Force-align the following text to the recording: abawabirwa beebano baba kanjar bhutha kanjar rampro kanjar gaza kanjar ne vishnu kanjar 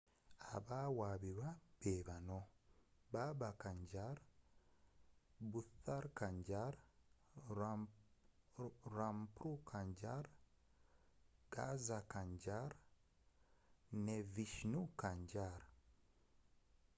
abawabirwa 0.55 1.49
beebano 1.79 2.39
baba 3.13 3.49
kanjar 3.61 4.17
bhutha 5.51 5.97
kanjar 6.17 6.73
rampro 8.95 9.51
kanjar 9.69 10.23
gaza 11.53 11.99
kanjar 12.13 12.71
ne 14.03 14.17
vishnu 14.33 14.81
kanjar 15.01 15.59